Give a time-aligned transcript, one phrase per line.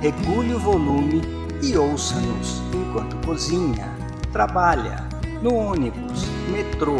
[0.00, 1.22] regule o volume
[1.62, 3.88] e ouça-nos enquanto cozinha,
[4.32, 5.08] trabalha,
[5.42, 6.98] no ônibus, metrô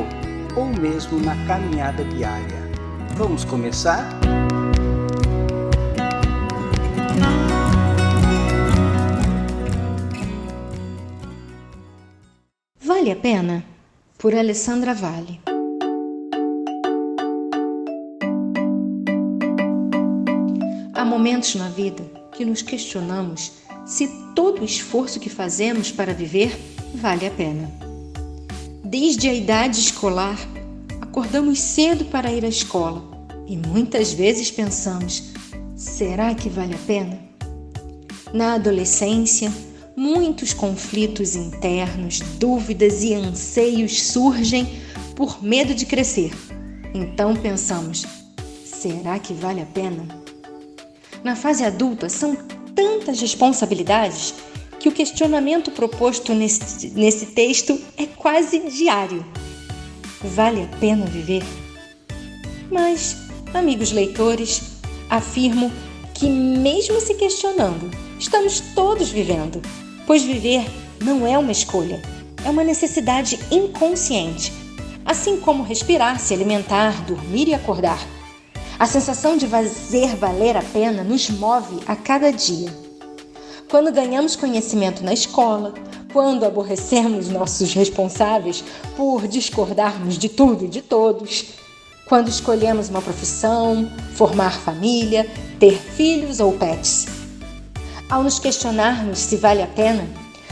[0.57, 2.69] ou mesmo na caminhada diária.
[3.15, 4.09] Vamos começar?
[12.81, 13.65] Vale a pena?
[14.19, 15.41] Por Alessandra Vale.
[20.95, 23.51] Há momentos na vida que nos questionamos
[23.85, 26.57] se todo o esforço que fazemos para viver
[26.95, 27.69] vale a pena.
[28.85, 30.39] Desde a idade escolar,
[31.01, 33.03] acordamos cedo para ir à escola
[33.45, 35.33] e muitas vezes pensamos:
[35.77, 37.19] será que vale a pena?
[38.33, 39.53] Na adolescência,
[39.97, 44.81] muitos conflitos internos, dúvidas e anseios surgem
[45.17, 46.31] por medo de crescer.
[46.95, 48.07] Então pensamos:
[48.65, 50.18] será que vale a pena?
[51.25, 52.37] Na fase adulta, são
[52.75, 54.35] tantas responsabilidades
[54.79, 59.25] que o questionamento proposto nesse, texto é quase diário.
[60.23, 61.43] Vale a pena viver?
[62.71, 63.17] Mas,
[63.53, 64.79] amigos leitores,
[65.11, 65.73] afirmo
[66.15, 69.61] que, mesmo se questionando, estamos todos vivendo,
[70.07, 70.65] pois viver
[71.03, 72.01] não é uma escolha,
[72.45, 74.53] é uma necessidade inconsciente,
[75.05, 78.18] assim como respirar, se alimentar, dormir e acordar.
[78.79, 82.73] A sensação de fazer valer a pena nos move a cada dia.
[83.69, 85.75] Quando ganhamos conhecimento na escola,
[86.13, 88.63] quando aborrecemos nossos responsáveis
[88.97, 91.47] por discordarmos de tudo e de todos,
[92.07, 95.29] quando escolhemos uma profissão, formar família,
[95.59, 97.07] ter filhos ou pets.
[98.09, 100.09] Ao nos questionarmos se vale a pena,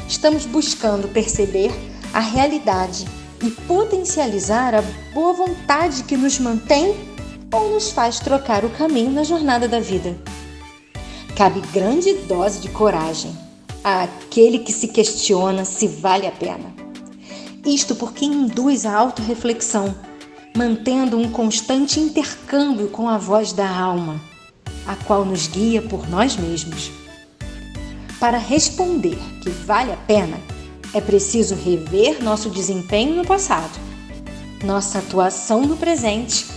[0.09, 1.71] estamos buscando perceber
[2.13, 3.07] a realidade
[3.41, 4.83] e potencializar a
[5.15, 7.16] boa vontade que nos mantém
[7.53, 10.17] ou nos faz trocar o caminho na jornada da vida.
[11.37, 13.37] Cabe grande dose de coragem
[13.85, 16.75] àquele que se questiona se vale a pena.
[17.65, 19.95] Isto porque induz a autorreflexão,
[20.57, 24.21] mantendo um constante intercâmbio com a voz da alma,
[24.87, 26.91] a qual nos guia por nós mesmos.
[28.19, 30.41] Para responder que vale a pena,
[30.95, 33.79] é preciso rever nosso desempenho no passado,
[34.65, 36.56] nossa atuação no presente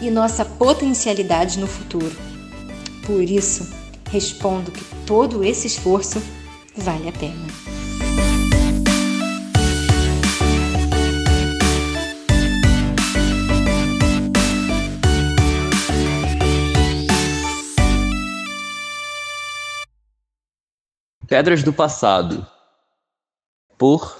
[0.00, 2.16] e nossa potencialidade no futuro.
[3.06, 3.68] Por isso,
[4.10, 6.22] respondo que todo esse esforço
[6.76, 7.46] vale a pena.
[21.26, 22.44] Pedras do Passado,
[23.78, 24.18] por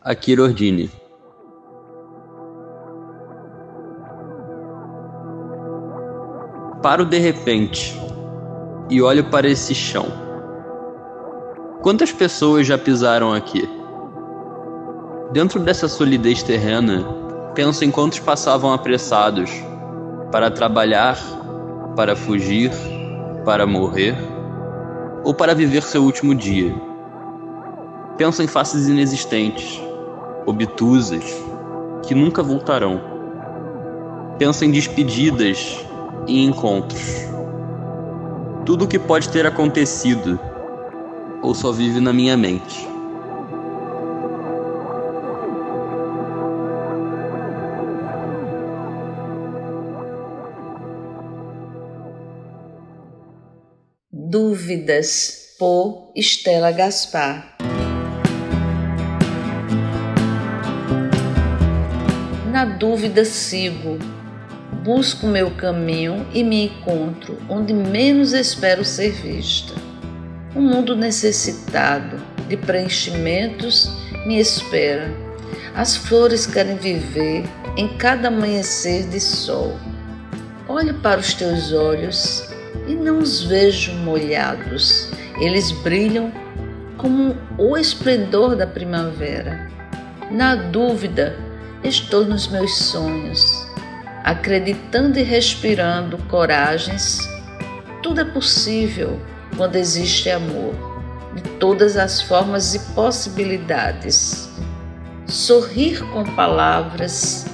[0.00, 0.90] Akira Ordini.
[6.86, 8.00] Paro de repente
[8.88, 10.06] e olho para esse chão.
[11.82, 13.68] Quantas pessoas já pisaram aqui?
[15.32, 17.04] Dentro dessa solidez terrena,
[17.56, 19.50] penso em quantos passavam apressados
[20.30, 21.18] para trabalhar,
[21.96, 22.70] para fugir,
[23.44, 24.14] para morrer
[25.24, 26.72] ou para viver seu último dia.
[28.16, 29.82] Penso em faces inexistentes,
[30.46, 31.24] obtusas,
[32.06, 33.00] que nunca voltarão.
[34.38, 35.84] Penso em despedidas
[36.26, 37.26] e encontros.
[38.64, 40.38] Tudo o que pode ter acontecido
[41.42, 42.88] ou só vive na minha mente.
[54.10, 57.56] Dúvidas por Estela Gaspar.
[62.50, 63.98] Na dúvida sigo
[64.86, 69.74] busco meu caminho e me encontro onde menos espero ser vista.
[70.54, 73.90] Um mundo necessitado de preenchimentos
[74.24, 75.12] me espera.
[75.74, 77.42] As flores querem viver
[77.76, 79.76] em cada amanhecer de sol.
[80.68, 82.48] Olho para os teus olhos
[82.86, 85.10] e não os vejo molhados.
[85.40, 86.30] Eles brilham
[86.96, 89.68] como o esplendor da primavera.
[90.30, 91.36] Na dúvida,
[91.82, 93.66] estou nos meus sonhos
[94.26, 97.20] acreditando e respirando coragens,
[98.02, 99.20] tudo é possível
[99.56, 100.74] quando existe amor,
[101.32, 104.50] de todas as formas e possibilidades.
[105.28, 107.46] Sorrir com palavras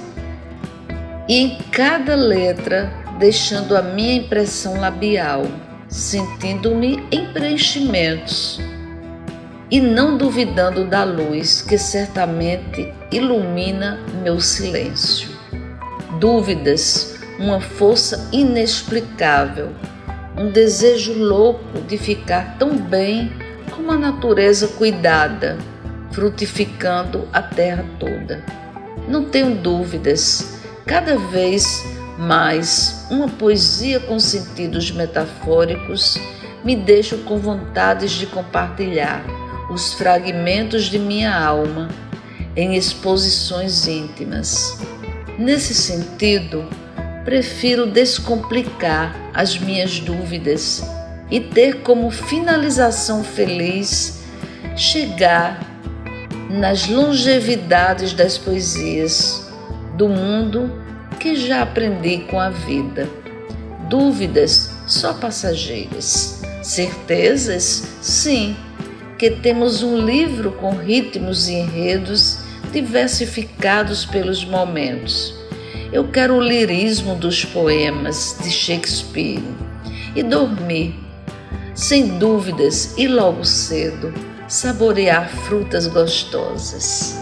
[1.29, 5.43] e em cada letra deixando a minha impressão labial,
[5.87, 8.59] sentindo-me em preenchimentos
[9.69, 15.32] e não duvidando da luz que certamente ilumina meu silêncio.
[16.19, 19.69] Dúvidas, uma força inexplicável,
[20.37, 23.31] um desejo louco de ficar tão bem
[23.71, 25.57] como a natureza cuidada,
[26.11, 28.43] frutificando a terra toda.
[29.07, 31.83] Não tenho dúvidas, cada vez
[32.17, 36.17] mais uma poesia com sentidos metafóricos
[36.63, 39.23] me deixa com vontades de compartilhar
[39.69, 41.89] os fragmentos de minha alma
[42.55, 44.79] em exposições íntimas.
[45.37, 46.65] Nesse sentido,
[47.25, 50.83] prefiro descomplicar as minhas dúvidas
[51.31, 54.21] e ter como finalização feliz
[54.75, 55.59] chegar
[56.49, 59.51] nas longevidades das poesias
[59.95, 60.71] do mundo
[61.19, 63.09] que já aprendi com a vida.
[63.89, 66.41] Dúvidas só passageiras.
[66.61, 67.83] Certezas?
[68.01, 68.55] Sim
[69.23, 72.39] que temos um livro com ritmos e enredos
[72.73, 75.33] diversificados pelos momentos.
[75.91, 79.43] Eu quero o lirismo dos poemas de Shakespeare
[80.15, 80.95] e dormir,
[81.75, 84.11] sem dúvidas e logo cedo,
[84.47, 87.15] saborear frutas gostosas.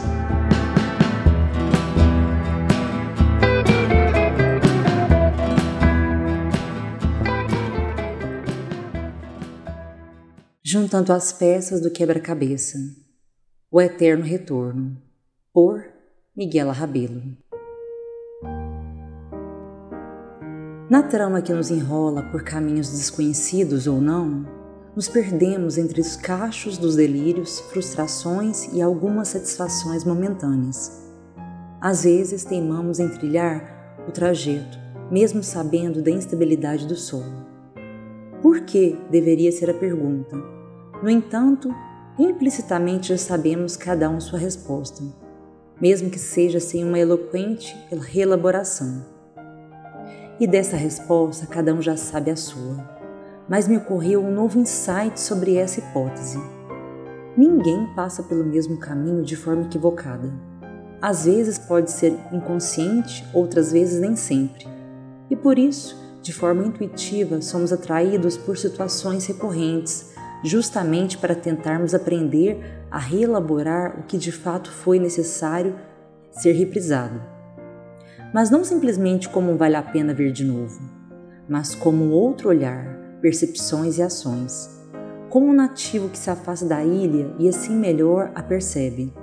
[10.64, 12.78] juntando as peças do quebra-cabeça.
[13.70, 14.98] O Eterno Retorno,
[15.54, 15.84] por
[16.34, 17.22] Miguel Rabelo.
[20.90, 24.46] Na trama que nos enrola por caminhos desconhecidos ou não,
[24.96, 31.06] nos perdemos entre os cachos dos delírios, frustrações e algumas satisfações momentâneas.
[31.82, 34.80] Às vezes teimamos em trilhar o trajeto,
[35.12, 37.46] mesmo sabendo da instabilidade do solo.
[38.42, 40.38] Por que deveria ser a pergunta?
[41.04, 41.74] No entanto,
[42.18, 45.04] implicitamente já sabemos cada um sua resposta,
[45.82, 49.04] mesmo que seja sem uma eloquente reelaboração.
[50.40, 52.78] E dessa resposta cada um já sabe a sua.
[53.50, 56.40] Mas me ocorreu um novo insight sobre essa hipótese.
[57.36, 60.32] Ninguém passa pelo mesmo caminho de forma equivocada.
[61.02, 64.68] Às vezes pode ser inconsciente, outras vezes nem sempre.
[65.30, 70.11] E por isso, de forma intuitiva, somos atraídos por situações recorrentes
[70.44, 72.60] justamente para tentarmos aprender
[72.90, 75.76] a reelaborar o que de fato foi necessário
[76.32, 77.22] ser reprisado.
[78.34, 80.82] Mas não simplesmente como vale a pena ver de novo,
[81.48, 82.86] mas como um outro olhar,
[83.22, 84.70] percepções e ações.
[85.30, 89.14] Como um nativo que se afasta da ilha e assim melhor a percebe.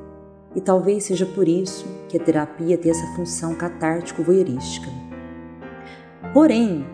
[0.55, 4.89] E talvez seja por isso que a terapia tem essa função catártico-voyeurística.
[6.33, 6.87] Porém,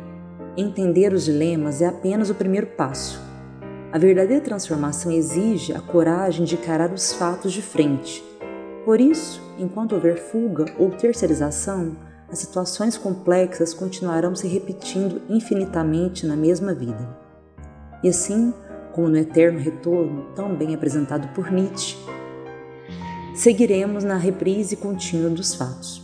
[0.56, 3.23] entender os dilemas é apenas o primeiro passo
[3.94, 8.24] a verdadeira transformação exige a coragem de encarar os fatos de frente.
[8.84, 11.96] Por isso, enquanto houver fuga ou terceirização,
[12.28, 17.08] as situações complexas continuarão se repetindo infinitamente na mesma vida.
[18.02, 18.52] E assim,
[18.92, 21.96] como no eterno retorno, tão bem apresentado por Nietzsche,
[23.32, 26.03] seguiremos na reprise contínua dos fatos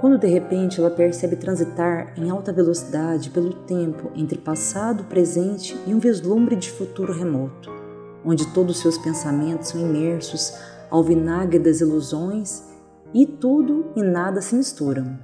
[0.00, 5.94] quando de repente ela percebe transitar em alta velocidade pelo tempo entre passado, presente e
[5.94, 7.70] um vislumbre de futuro remoto,
[8.24, 10.54] onde todos seus pensamentos são imersos
[10.90, 12.62] ao vinagre das ilusões
[13.12, 15.18] e tudo e nada se misturam.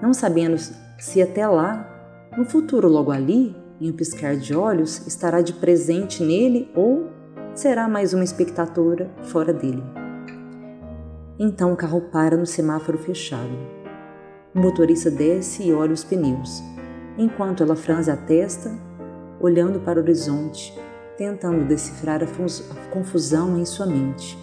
[0.00, 0.56] Não sabendo
[0.98, 1.88] se até lá,
[2.36, 7.10] no futuro logo ali, em um piscar de olhos, estará de presente nele ou
[7.54, 9.82] será mais uma espectadora fora dele.
[11.38, 13.71] Então o carro para no semáforo fechado.
[14.54, 16.62] O motorista desce e olha os pneus,
[17.16, 18.70] enquanto ela franze a testa,
[19.40, 20.78] olhando para o horizonte,
[21.16, 22.26] tentando decifrar a,
[22.90, 24.38] confusão em sua mente.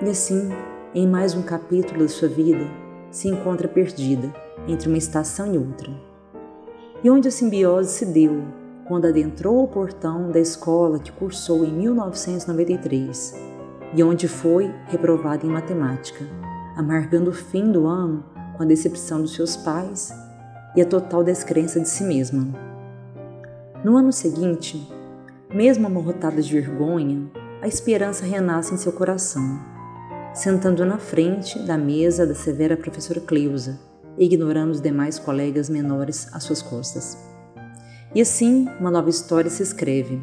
[0.00, 0.50] E assim,
[0.94, 2.64] em mais um capítulo da sua vida,
[3.10, 4.32] se encontra perdida
[4.68, 5.90] entre uma estação e outra.
[7.02, 8.40] E onde a simbiose se deu
[8.86, 13.34] quando adentrou o portão da escola que cursou em 1993
[13.96, 16.24] e onde foi reprovada em matemática,
[16.76, 20.12] amargando o fim do ano com a decepção dos seus pais
[20.74, 22.48] e a total descrença de si mesma.
[23.84, 24.88] No ano seguinte,
[25.52, 27.30] mesmo amorrotada de vergonha,
[27.60, 29.60] a esperança renasce em seu coração,
[30.32, 33.78] sentando na frente da mesa da severa professora Cleusa,
[34.18, 37.18] ignorando os demais colegas menores às suas costas.
[38.14, 40.22] E assim, uma nova história se escreve.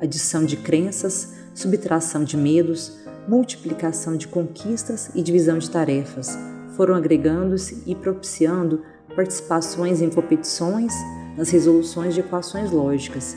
[0.00, 2.98] Adição de crenças, subtração de medos,
[3.28, 6.36] multiplicação de conquistas e divisão de tarefas
[6.76, 8.82] foram agregando-se e propiciando
[9.14, 10.92] participações em competições
[11.36, 13.36] nas resoluções de equações lógicas,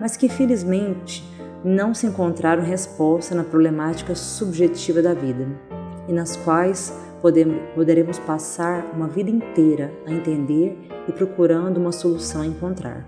[0.00, 1.24] mas que felizmente
[1.64, 5.46] não se encontraram resposta na problemática subjetiva da vida,
[6.08, 6.92] e nas quais
[7.74, 13.06] poderemos passar uma vida inteira a entender e procurando uma solução a encontrar.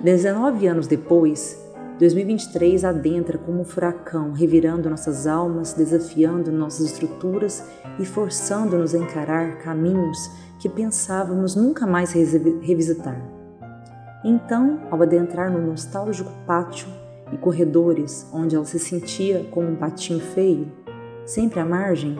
[0.00, 1.63] 19 anos depois,
[1.98, 7.64] 2023 adentra como um furacão, revirando nossas almas, desafiando nossas estruturas
[8.00, 10.18] e forçando-nos a encarar caminhos
[10.58, 13.20] que pensávamos nunca mais revisitar.
[14.24, 16.88] Então, ao adentrar no nostálgico pátio
[17.32, 20.72] e corredores onde ela se sentia como um patinho feio,
[21.24, 22.16] sempre à margem,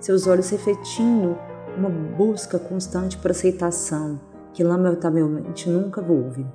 [0.00, 1.36] seus olhos refletindo
[1.76, 4.18] uma busca constante por aceitação
[4.54, 6.46] que lamentavelmente nunca houve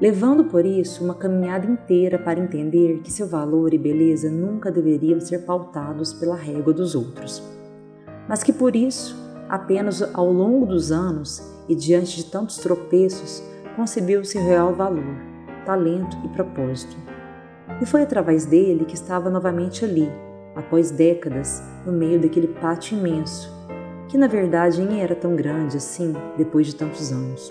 [0.00, 5.20] levando por isso uma caminhada inteira para entender que seu valor e beleza nunca deveriam
[5.20, 7.42] ser pautados pela régua dos outros,
[8.28, 9.16] mas que por isso,
[9.48, 13.42] apenas ao longo dos anos e diante de tantos tropeços,
[13.74, 15.16] concebeu-se real valor,
[15.64, 16.96] talento e propósito.
[17.80, 20.10] E foi através dele que estava novamente ali,
[20.54, 23.52] após décadas, no meio daquele pátio imenso,
[24.08, 27.50] que na verdade nem era tão grande assim depois de tantos anos.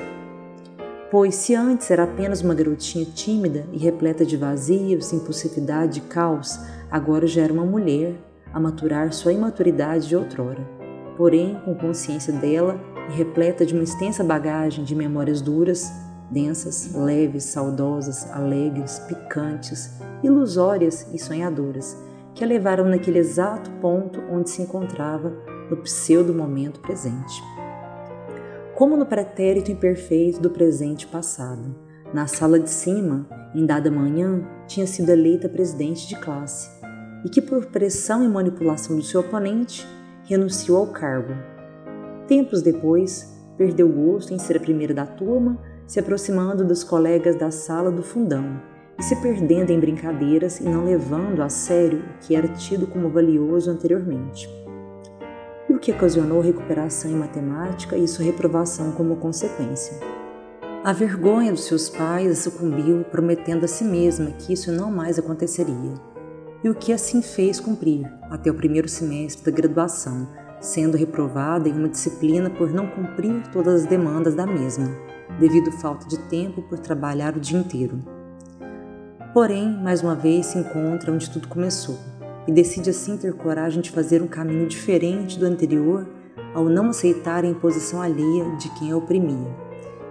[1.10, 6.60] Pois se antes era apenas uma garotinha tímida e repleta de vazios, impulsividade e caos,
[6.92, 8.16] agora já era uma mulher
[8.54, 10.68] a maturar sua imaturidade de outrora.
[11.16, 12.78] Porém, com consciência dela
[13.10, 15.90] e repleta de uma extensa bagagem de memórias duras,
[16.30, 21.98] densas, leves, saudosas, alegres, picantes, ilusórias e sonhadoras,
[22.36, 25.32] que a levaram naquele exato ponto onde se encontrava
[25.70, 27.57] no pseudo momento presente
[28.78, 31.76] como no pretérito imperfeito do presente passado.
[32.14, 36.70] Na sala de cima, em dada manhã, tinha sido eleita presidente de classe
[37.26, 39.84] e que, por pressão e manipulação do seu oponente,
[40.26, 41.34] renunciou ao cargo.
[42.28, 47.50] Tempos depois, perdeu gosto em ser a primeira da turma, se aproximando dos colegas da
[47.50, 48.62] sala do fundão
[49.00, 53.10] e se perdendo em brincadeiras e não levando a sério o que era tido como
[53.10, 54.48] valioso anteriormente
[55.78, 59.96] o que ocasionou recuperação em matemática e sua reprovação como consequência.
[60.84, 65.94] A vergonha dos seus pais sucumbiu, prometendo a si mesma que isso não mais aconteceria,
[66.64, 70.28] e o que assim fez cumprir até o primeiro semestre da graduação,
[70.60, 74.90] sendo reprovada em uma disciplina por não cumprir todas as demandas da mesma,
[75.40, 78.04] devido falta de tempo por trabalhar o dia inteiro.
[79.32, 82.00] Porém, mais uma vez se encontra onde tudo começou,
[82.48, 86.08] e decide assim ter coragem de fazer um caminho diferente do anterior
[86.54, 89.54] ao não aceitar a imposição alheia de quem a oprimia.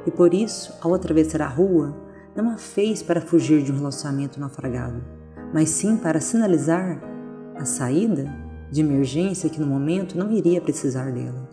[0.07, 1.97] E por isso, ao atravessar a rua,
[2.37, 5.02] não a fez para fugir de um relacionamento naufragado,
[5.52, 7.02] mas sim para sinalizar
[7.57, 8.31] a saída
[8.71, 11.49] de emergência que no momento não iria precisar dela,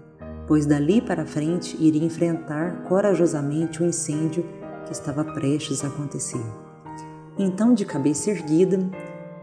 [0.45, 4.45] pois dali para frente iria enfrentar corajosamente o incêndio
[4.85, 6.43] que estava prestes a acontecer.
[7.39, 8.79] Então, de cabeça erguida,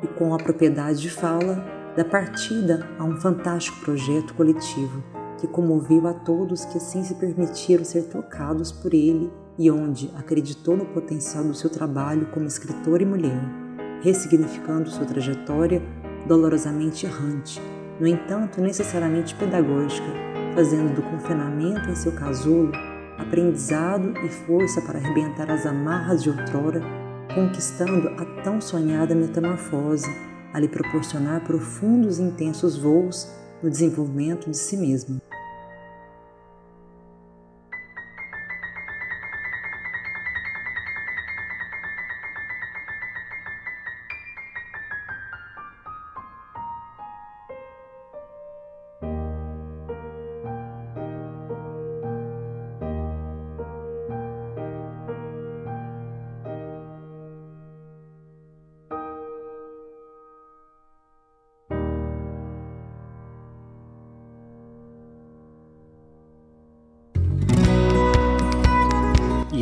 [0.02, 1.64] e com a propriedade de fala
[1.96, 5.02] da partida a um fantástico projeto coletivo
[5.40, 10.76] que comoveu a todos que assim se permitiram ser tocados por ele e onde acreditou
[10.76, 13.40] no potencial do seu trabalho como escritor e mulher,
[14.02, 15.82] ressignificando sua trajetória
[16.26, 17.60] dolorosamente errante,
[17.98, 20.08] no entanto necessariamente pedagógica,
[20.54, 22.72] fazendo do confinamento em seu casulo
[23.18, 26.80] aprendizado e força para arrebentar as amarras de outrora
[27.34, 30.08] conquistando a tão sonhada metamorfose,
[30.52, 33.28] a lhe proporcionar profundos e intensos voos
[33.62, 35.20] no desenvolvimento de si mesmo.